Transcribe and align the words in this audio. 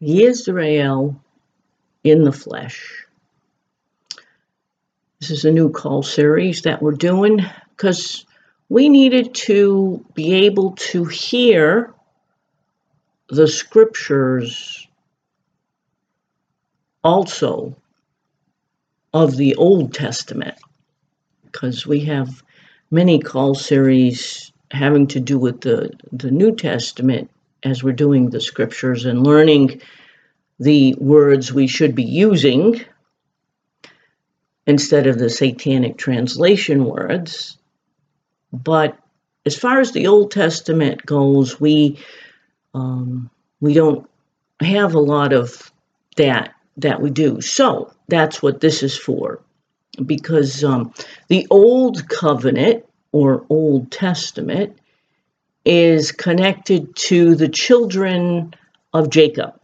Yisrael 0.00 1.18
in 2.04 2.24
the 2.24 2.32
flesh. 2.32 3.06
This 5.20 5.30
is 5.30 5.44
a 5.44 5.50
new 5.50 5.70
call 5.70 6.02
series 6.02 6.62
that 6.62 6.82
we're 6.82 6.92
doing 6.92 7.40
because 7.70 8.26
we 8.68 8.88
needed 8.88 9.34
to 9.34 10.04
be 10.14 10.46
able 10.46 10.72
to 10.72 11.04
hear 11.04 11.94
the 13.28 13.48
scriptures 13.48 14.86
also 17.02 17.76
of 19.14 19.36
the 19.36 19.54
Old 19.56 19.94
Testament, 19.94 20.56
because 21.44 21.86
we 21.86 22.00
have 22.00 22.42
many 22.90 23.18
call 23.18 23.54
series 23.54 24.52
having 24.70 25.06
to 25.08 25.20
do 25.20 25.38
with 25.38 25.60
the, 25.62 25.90
the 26.12 26.30
New 26.30 26.54
Testament 26.54 27.30
as 27.62 27.82
we're 27.82 27.92
doing 27.92 28.30
the 28.30 28.40
scriptures 28.40 29.04
and 29.04 29.26
learning 29.26 29.80
the 30.58 30.94
words 30.98 31.52
we 31.52 31.66
should 31.66 31.94
be 31.94 32.04
using 32.04 32.84
instead 34.66 35.06
of 35.06 35.18
the 35.18 35.30
satanic 35.30 35.96
translation 35.96 36.84
words. 36.84 37.58
But 38.52 38.98
as 39.44 39.56
far 39.56 39.80
as 39.80 39.92
the 39.92 40.08
Old 40.08 40.30
Testament 40.30 41.04
goes, 41.06 41.60
we 41.60 41.98
um, 42.74 43.30
we 43.60 43.74
don't 43.74 44.08
have 44.60 44.94
a 44.94 45.00
lot 45.00 45.32
of 45.32 45.72
that 46.16 46.54
that 46.78 47.00
we 47.00 47.10
do. 47.10 47.40
So 47.40 47.92
that's 48.08 48.42
what 48.42 48.60
this 48.60 48.82
is 48.82 48.96
for, 48.96 49.40
because 50.04 50.64
um, 50.64 50.92
the 51.28 51.46
Old 51.50 52.08
Covenant 52.08 52.84
or 53.12 53.46
Old 53.48 53.90
Testament 53.90 54.78
is 55.66 56.12
connected 56.12 56.94
to 56.94 57.34
the 57.34 57.48
children 57.48 58.54
of 58.94 59.10
Jacob. 59.10 59.60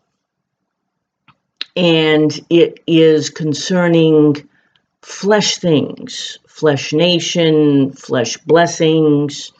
And 1.77 2.39
it 2.50 2.81
is 2.86 3.31
concerning 3.31 4.48
flesh 5.00 5.58
things, 5.58 6.39
flesh 6.47 6.92
nation, 6.92 7.92
flesh 7.92 8.36
blessings, 8.39 9.53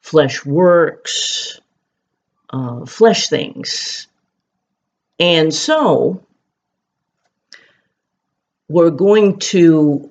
flesh 0.00 0.46
works, 0.46 1.60
uh, 2.50 2.86
flesh 2.86 3.28
things. 3.28 4.06
And 5.18 5.52
so 5.52 6.24
we're 8.68 8.90
going 8.90 9.38
to 9.40 10.10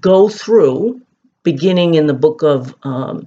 go 0.00 0.28
through, 0.28 1.00
beginning 1.44 1.94
in 1.94 2.06
the 2.06 2.14
book 2.14 2.42
of 2.42 2.74
um, 2.82 3.26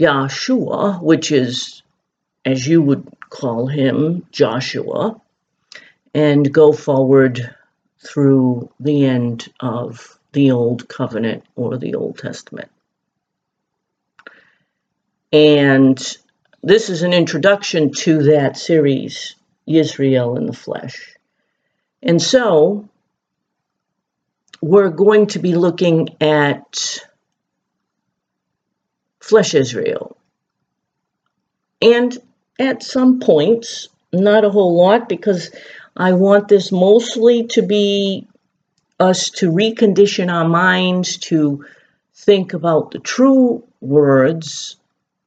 Yahshua, 0.00 1.02
which 1.02 1.32
is, 1.32 1.82
as 2.44 2.66
you 2.66 2.82
would 2.82 3.06
call 3.30 3.66
him, 3.66 4.26
Joshua, 4.30 5.20
and 6.14 6.52
go 6.52 6.72
forward 6.72 7.54
through 8.04 8.70
the 8.80 9.04
end 9.04 9.48
of 9.60 10.18
the 10.32 10.50
Old 10.50 10.88
Covenant 10.88 11.44
or 11.56 11.78
the 11.78 11.94
Old 11.94 12.18
Testament. 12.18 12.70
And 15.32 15.98
this 16.62 16.90
is 16.90 17.02
an 17.02 17.12
introduction 17.12 17.92
to 17.92 18.24
that 18.24 18.56
series, 18.56 19.34
Israel 19.66 20.36
in 20.36 20.46
the 20.46 20.52
Flesh. 20.52 21.16
And 22.02 22.20
so 22.20 22.88
we're 24.60 24.90
going 24.90 25.26
to 25.28 25.38
be 25.38 25.54
looking 25.54 26.16
at 26.20 26.98
Flesh 29.22 29.54
Israel. 29.54 30.16
And 31.80 32.16
at 32.58 32.82
some 32.82 33.20
points, 33.20 33.88
not 34.12 34.44
a 34.44 34.50
whole 34.50 34.76
lot, 34.76 35.08
because 35.08 35.50
I 35.96 36.12
want 36.12 36.48
this 36.48 36.70
mostly 36.72 37.46
to 37.48 37.62
be 37.62 38.26
us 39.00 39.30
to 39.30 39.50
recondition 39.50 40.32
our 40.32 40.48
minds 40.48 41.16
to 41.18 41.64
think 42.14 42.52
about 42.52 42.90
the 42.90 42.98
true 42.98 43.64
words 43.80 44.76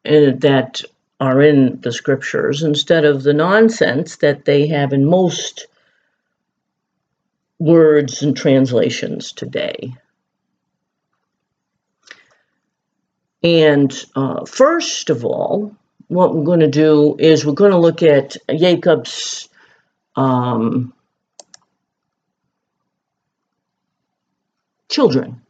uh, 0.06 0.32
that 0.38 0.82
are 1.20 1.42
in 1.42 1.80
the 1.82 1.92
scriptures 1.92 2.64
instead 2.64 3.06
of 3.06 3.24
the 3.24 3.34
nonsense 3.34 4.18
that 4.18 4.46
they 4.46 4.68
have 4.68 4.94
in 4.94 5.06
most 5.06 5.68
words 7.60 8.22
and 8.22 8.36
translations 8.36 9.32
today. 9.32 9.94
And 13.46 13.94
uh, 14.16 14.44
first 14.46 15.12
of 15.12 15.24
all, 15.24 15.76
what 16.08 16.34
we're 16.34 16.46
going 16.46 16.62
to 16.62 16.68
do 16.68 17.16
is 17.20 17.46
we're 17.46 17.54
going 17.54 17.70
to 17.70 17.78
look 17.78 18.02
at 18.02 18.36
Jacob's 18.50 19.48
um, 20.16 20.96
children, 24.90 25.44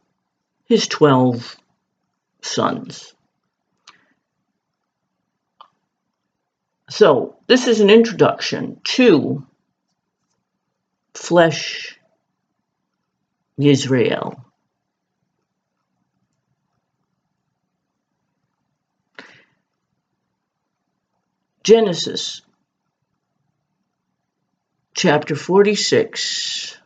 his 0.66 0.86
12 0.88 1.56
sons. 2.42 3.14
So, 6.90 7.36
this 7.46 7.66
is 7.66 7.80
an 7.80 7.88
introduction 7.88 8.78
to 8.84 9.46
flesh 11.14 11.98
Israel. 13.56 14.45
Genesis 21.66 22.42
chapter 24.94 25.34
46 25.34 26.78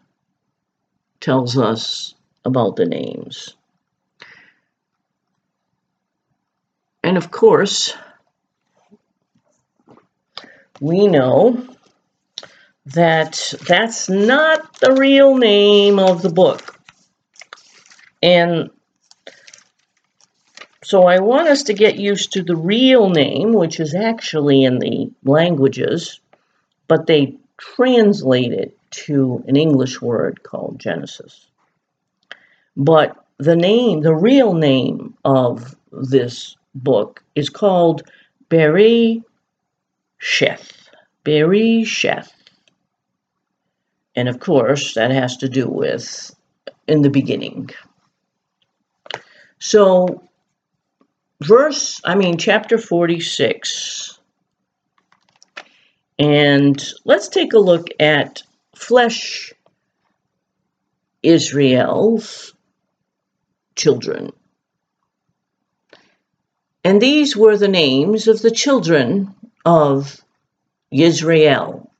tells 1.20 1.58
us 1.58 2.14
about 2.46 2.76
the 2.76 2.86
names. 2.86 3.54
And 7.04 7.18
of 7.18 7.30
course, 7.30 7.92
we 10.80 11.08
know 11.08 11.62
that 12.86 13.52
that's 13.68 14.08
not 14.08 14.80
the 14.80 14.94
real 14.94 15.36
name 15.36 15.98
of 15.98 16.22
the 16.22 16.30
book. 16.32 16.80
And 18.22 18.70
so 20.90 21.04
I 21.04 21.20
want 21.20 21.46
us 21.46 21.62
to 21.62 21.72
get 21.72 22.00
used 22.00 22.32
to 22.32 22.42
the 22.42 22.56
real 22.56 23.10
name, 23.10 23.52
which 23.52 23.78
is 23.78 23.94
actually 23.94 24.64
in 24.64 24.80
the 24.80 25.08
languages, 25.22 26.18
but 26.88 27.06
they 27.06 27.36
translate 27.58 28.52
it 28.52 28.76
to 29.06 29.44
an 29.46 29.54
English 29.54 30.02
word 30.02 30.42
called 30.42 30.80
Genesis. 30.80 31.46
But 32.76 33.24
the 33.38 33.54
name, 33.54 34.00
the 34.00 34.16
real 34.16 34.52
name 34.52 35.14
of 35.24 35.76
this 35.92 36.56
book 36.74 37.22
is 37.36 37.50
called 37.50 38.02
Beri 38.48 39.22
Sheth. 40.20 40.72
Beri 41.22 41.84
Sheth. 41.84 42.32
And 44.16 44.28
of 44.28 44.41
course, 44.41 44.94
that 44.94 45.12
has 45.12 45.36
to 45.36 45.48
do 45.48 45.68
with 45.68 46.34
in 46.88 47.03
the 47.03 47.10
beginning. 47.10 47.70
So, 49.60 50.24
verse, 51.41 52.01
I 52.04 52.15
mean, 52.15 52.37
chapter 52.37 52.78
46. 52.78 54.19
And 56.19 56.92
let's 57.04 57.28
take 57.28 57.54
a 57.54 57.59
look 57.59 57.89
at 57.98 58.42
flesh 58.75 59.53
Israel's 61.22 62.54
children. 63.75 64.31
And 66.84 67.01
these 67.01 67.37
were 67.37 67.57
the 67.57 67.69
names 67.69 68.27
of 68.28 68.41
the 68.42 68.51
children 68.51 69.34
of 69.65 70.21
Israel, 70.91 71.91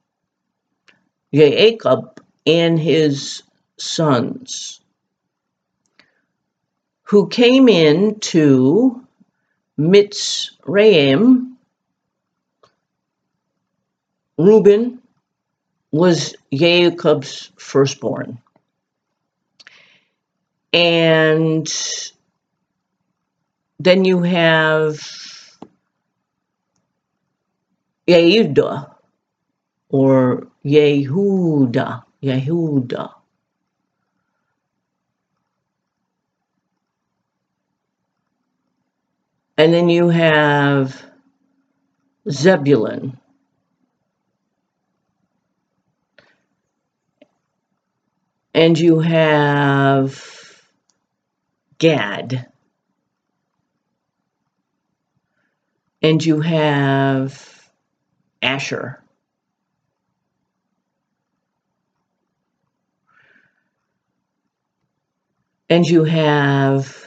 Jacob 1.33 2.23
and 2.47 2.79
his 2.79 3.43
sons, 3.79 4.81
who 7.03 7.29
came 7.29 7.69
in 7.69 8.21
to 8.21 9.07
Mitzrayim, 9.81 11.57
Reuben 14.37 15.01
was 15.91 16.37
Jacob's 16.53 17.51
firstborn. 17.57 18.39
And 20.75 21.67
then 23.79 24.05
you 24.05 24.23
have 24.23 25.01
Yehuda 28.07 28.95
or 29.89 30.47
Yehuda, 30.63 32.03
Yehuda. 32.23 33.20
And 39.61 39.75
then 39.75 39.91
you 39.91 40.09
have 40.09 41.05
Zebulun. 42.31 43.21
And 48.55 48.79
you 48.79 49.01
have 49.01 50.63
Gad. 51.77 52.51
And 56.01 56.25
you 56.25 56.41
have 56.41 57.71
Asher. 58.41 59.05
And 65.69 65.87
you 65.87 66.05
have 66.05 67.00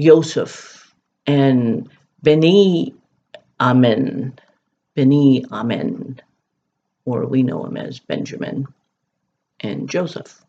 Joseph 0.00 0.94
and 1.26 1.90
Beni 2.22 2.94
Amen. 3.60 4.38
Beni 4.94 5.44
Amen, 5.52 6.20
or 7.04 7.26
we 7.26 7.42
know 7.42 7.64
him 7.64 7.76
as 7.76 8.00
Benjamin 8.00 8.66
and 9.60 9.88
Joseph. 9.88 10.44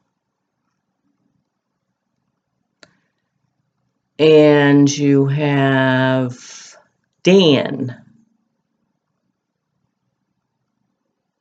And 4.19 4.95
you 4.95 5.27
have 5.27 6.77
Dan, 7.23 8.03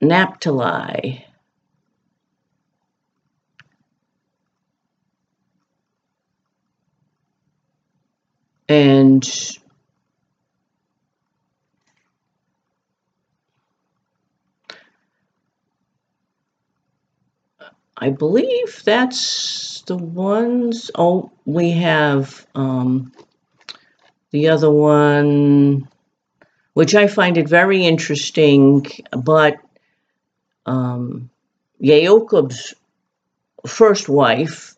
Naphtali, 0.00 1.26
and 8.70 9.28
I 17.96 18.10
believe 18.10 18.82
that's 18.84 19.82
the 19.82 19.96
ones. 19.96 20.92
Oh, 20.94 21.32
we 21.44 21.72
have 21.72 22.46
um, 22.54 23.12
the 24.30 24.48
other 24.50 24.70
one, 24.70 25.88
which 26.74 26.94
I 26.94 27.08
find 27.08 27.36
it 27.38 27.48
very 27.48 27.84
interesting, 27.84 28.86
but 29.10 29.56
um, 30.64 31.28
Jacob's 31.82 32.72
first 33.66 34.08
wife 34.08 34.76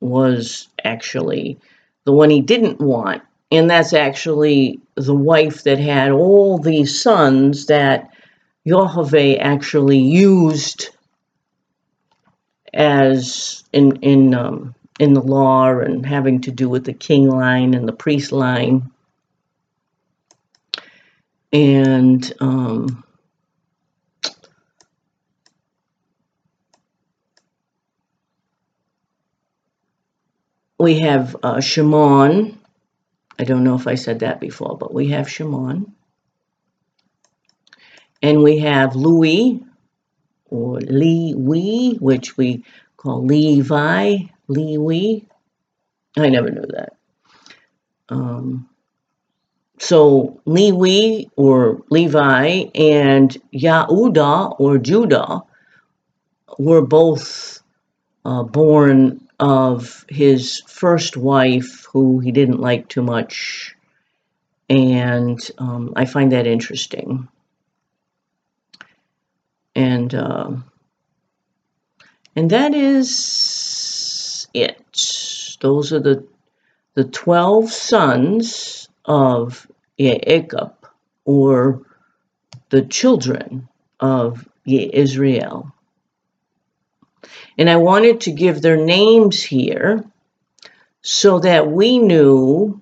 was 0.00 0.68
actually 0.82 1.58
the 2.04 2.12
one 2.12 2.30
he 2.30 2.40
didn't 2.40 2.80
want. 2.80 3.22
And 3.50 3.68
that's 3.68 3.92
actually 3.92 4.80
the 4.94 5.14
wife 5.14 5.64
that 5.64 5.78
had 5.78 6.10
all 6.10 6.58
these 6.58 7.02
sons 7.02 7.66
that 7.66 8.10
Yahweh 8.64 9.34
actually 9.36 9.98
used 9.98 10.88
as 12.72 13.64
in 13.72 13.96
in 13.96 14.34
um, 14.34 14.74
in 14.98 15.12
the 15.12 15.20
law 15.20 15.78
and 15.78 16.06
having 16.06 16.40
to 16.42 16.50
do 16.50 16.68
with 16.68 16.84
the 16.84 16.92
king 16.92 17.28
line 17.28 17.74
and 17.74 17.86
the 17.86 17.92
priest 17.92 18.32
line. 18.32 18.90
And 21.52 22.32
um, 22.40 23.04
we 30.82 30.98
have 30.98 31.36
uh, 31.42 31.60
Shimon. 31.60 32.58
I 33.38 33.44
don't 33.44 33.62
know 33.62 33.76
if 33.76 33.86
I 33.86 33.94
said 33.94 34.18
that 34.20 34.40
before, 34.40 34.76
but 34.76 34.92
we 34.92 35.10
have 35.10 35.30
Shimon. 35.30 35.94
And 38.20 38.42
we 38.42 38.58
have 38.58 38.96
Louis, 38.96 39.62
or 40.50 40.80
Lewi, 40.80 42.00
which 42.00 42.36
we 42.36 42.64
call 42.96 43.24
Levi, 43.24 44.16
Lewi. 44.48 45.24
I 46.18 46.28
never 46.28 46.50
knew 46.50 46.66
that. 46.68 46.92
Um, 48.08 48.68
so 49.78 50.40
Lewi 50.46 51.30
or 51.36 51.82
Levi 51.90 52.64
and 52.74 53.36
Yahuda 53.54 54.56
or 54.58 54.78
Judah 54.78 55.42
were 56.58 56.82
both 56.82 57.62
uh, 58.24 58.42
born 58.42 59.28
of 59.38 60.04
his 60.08 60.62
first 60.66 61.16
wife, 61.16 61.86
who 61.92 62.20
he 62.20 62.32
didn't 62.32 62.60
like 62.60 62.88
too 62.88 63.02
much. 63.02 63.74
And 64.68 65.38
um, 65.58 65.92
I 65.96 66.04
find 66.04 66.32
that 66.32 66.46
interesting. 66.46 67.28
And 69.74 70.14
uh, 70.14 70.50
and 72.36 72.50
that 72.50 72.74
is 72.74 74.48
it. 74.54 75.56
Those 75.60 75.92
are 75.92 76.00
the 76.00 76.26
the 76.94 77.04
twelve 77.04 77.70
sons 77.70 78.88
of 79.04 79.66
Jacob, 79.98 80.74
or 81.24 81.82
the 82.70 82.82
children 82.82 83.68
of 83.98 84.48
Israel. 84.66 85.72
And 87.58 87.68
I 87.68 87.76
wanted 87.76 88.22
to 88.22 88.32
give 88.32 88.62
their 88.62 88.76
names 88.76 89.42
here 89.42 90.04
so 91.02 91.40
that 91.40 91.70
we 91.70 91.98
knew 91.98 92.80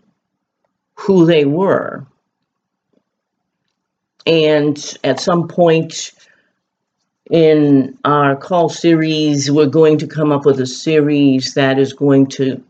who 0.95 1.27
they 1.27 1.45
were. 1.45 2.07
And 4.27 4.99
at 5.03 5.21
some 5.21 5.49
point 5.49 6.13
in 7.31 7.99
our 8.05 8.37
call 8.37 8.69
series, 8.69 9.51
we're 9.51 9.67
going 9.67 9.99
to 9.99 10.07
come 10.07 10.33
up 10.33 10.45
with 10.45 10.61
a 10.61 10.67
series 10.67 11.55
that 11.55 11.79
is 11.79 11.93
going 11.93 12.27
to 12.27 12.63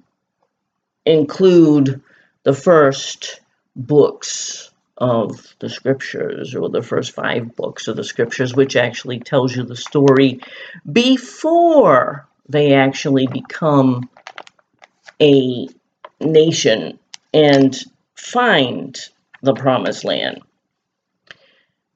include 1.04 2.00
the 2.44 2.52
first 2.52 3.40
books 3.74 4.69
of 5.00 5.54
the 5.60 5.70
scriptures 5.70 6.54
or 6.54 6.68
the 6.68 6.82
first 6.82 7.12
five 7.12 7.56
books 7.56 7.88
of 7.88 7.96
the 7.96 8.04
scriptures, 8.04 8.54
which 8.54 8.76
actually 8.76 9.18
tells 9.18 9.56
you 9.56 9.64
the 9.64 9.76
story 9.76 10.40
before 10.90 12.28
they 12.48 12.74
actually 12.74 13.26
become 13.26 14.08
a 15.20 15.68
nation 16.20 16.98
and 17.32 17.78
find 18.14 18.98
the 19.42 19.54
promised 19.54 20.04
land. 20.04 20.42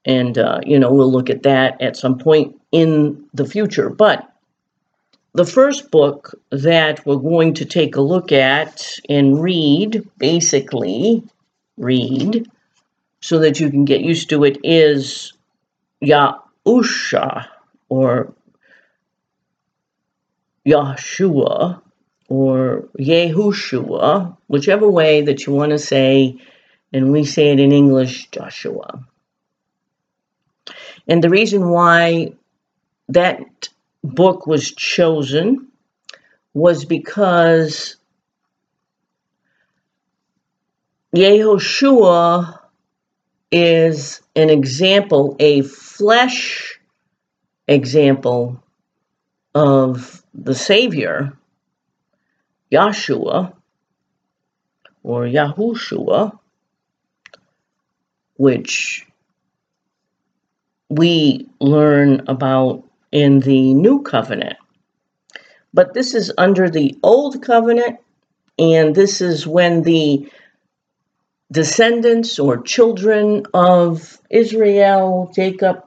And, 0.07 0.37
uh, 0.39 0.61
you 0.65 0.79
know, 0.79 0.93
we'll 0.93 1.13
look 1.13 1.31
at 1.31 1.43
that 1.43 1.81
at 1.81 1.97
some 1.97 2.19
point 2.19 2.61
in 2.73 3.27
the 3.35 3.47
future. 3.47 3.91
But 3.91 4.31
the 5.33 5.47
first 5.47 5.91
book 5.91 6.39
that 6.51 7.05
we're 7.05 7.17
going 7.17 7.55
to 7.55 7.65
take 7.65 7.97
a 7.97 8.01
look 8.01 8.33
at 8.33 8.99
and 9.09 9.43
read, 9.43 10.09
basically, 10.19 11.25
read, 11.77 12.47
so 13.25 13.39
that 13.39 13.59
you 13.59 13.71
can 13.71 13.87
get 13.87 14.03
used 14.03 14.29
to 14.29 14.45
it, 14.45 14.59
is 14.63 15.33
Yahusha 16.05 17.47
or 17.89 18.35
Yahshua 20.69 21.81
or 22.29 22.89
Yehushua, 22.99 24.37
whichever 24.47 24.87
way 24.91 25.23
that 25.23 25.47
you 25.47 25.55
want 25.55 25.71
to 25.71 25.79
say, 25.79 26.37
and 26.93 27.13
we 27.13 27.25
say 27.25 27.51
it 27.51 27.61
in 27.61 27.73
English, 27.73 28.29
Joshua. 28.29 29.07
And 31.09 31.25
the 31.25 31.31
reason 31.31 31.71
why 31.71 32.35
that 33.09 33.71
book 34.03 34.47
was 34.47 34.71
chosen 34.71 35.69
was 36.53 36.85
because 36.85 37.97
Yehoshua 41.17 42.61
is 43.57 44.21
an 44.35 44.51
example, 44.51 45.37
a 45.39 45.63
flesh 45.63 46.81
example 47.69 48.61
of 49.55 50.25
the 50.35 50.57
Savior, 50.57 51.33
Yahshua, 52.73 53.55
or 55.05 55.23
Yahushua, 55.23 56.37
which 58.39 59.07
we 60.89 61.49
learn 61.61 62.25
about 62.27 62.83
in 63.13 63.39
the 63.39 63.73
new 63.73 64.03
covenant. 64.03 64.57
But 65.73 65.95
this 65.95 66.13
is 66.13 66.33
under 66.37 66.69
the 66.69 66.97
old 67.05 67.41
covenant, 67.41 68.01
and 68.59 68.97
this 68.97 69.21
is 69.21 69.47
when 69.47 69.83
the 69.83 70.29
descendants 71.51 72.39
or 72.39 72.63
children 72.63 73.47
of 73.55 74.19
Israel, 74.31 75.31
Jacob, 75.35 75.85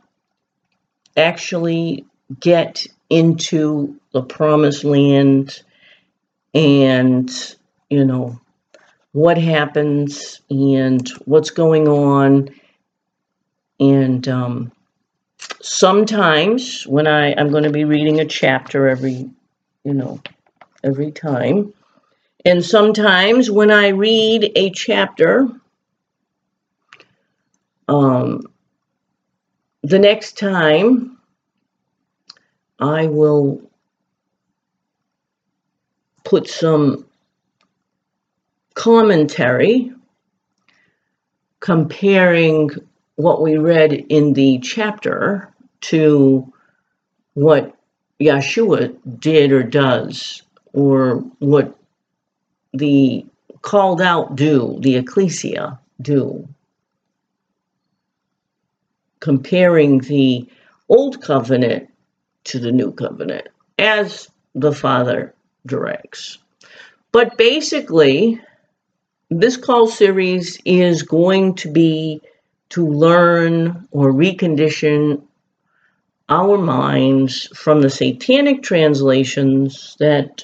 actually 1.16 2.06
get 2.40 2.86
into 3.10 4.00
the 4.14 4.22
promised 4.22 4.84
land 4.84 5.62
and, 6.54 7.30
you 7.90 8.06
know, 8.06 8.40
what 9.12 9.38
happens 9.38 10.42
and 10.50 11.08
what's 11.26 11.50
going 11.50 11.88
on. 11.88 12.50
And 13.80 14.28
um, 14.28 14.72
sometimes 15.62 16.86
when 16.88 17.08
I, 17.08 17.34
I'm 17.34 17.50
going 17.52 17.64
to 17.64 17.72
be 17.72 17.86
reading 17.86 18.20
a 18.20 18.26
chapter 18.26 18.88
every, 18.88 19.30
you 19.84 19.94
know, 19.94 20.22
every 20.84 21.12
time. 21.12 21.74
And 22.48 22.63
sometimes 22.63 23.51
when 23.51 23.72
I 23.72 23.89
read 23.89 24.54
a 24.56 24.70
chapter, 24.70 25.50
um, 27.89 28.39
the 29.84 30.00
next 30.00 30.38
time 30.38 31.18
I 32.80 33.08
will 33.08 33.70
put 36.24 36.48
some 36.48 37.06
commentary 38.75 39.92
comparing 41.60 42.70
what 43.18 43.42
we 43.42 43.58
read 43.58 43.92
in 43.92 44.32
the 44.32 44.60
chapter 44.60 45.54
to 45.82 46.54
what 47.34 47.75
Yeshua 48.22 48.96
did 49.20 49.51
or 49.51 49.63
does, 49.63 50.44
or 50.72 51.18
what 51.39 51.77
the 52.78 53.26
called 53.62 54.02
out 54.02 54.36
do, 54.36 54.78
the 54.80 54.96
ecclesia 54.96 55.80
do, 56.02 56.48
comparing 59.20 60.00
the 60.00 60.48
old 60.90 61.22
covenant 61.22 61.90
to 62.46 62.60
the 62.60 62.72
new 62.72 62.92
covenant 62.92 63.48
as 63.78 64.30
the 64.56 64.72
Father 64.72 65.34
directs. 65.66 66.38
But 67.12 67.38
basically, 67.38 68.40
this 69.30 69.58
call 69.58 69.88
series 69.88 70.60
is 70.66 71.04
going 71.04 71.56
to 71.56 71.72
be 71.72 72.22
to 72.70 72.88
learn 72.88 73.88
or 73.92 74.12
recondition 74.12 75.22
our 76.30 76.58
minds 76.58 77.48
from 77.56 77.82
the 77.82 77.90
satanic 77.90 78.62
translations 78.62 79.96
that 80.00 80.44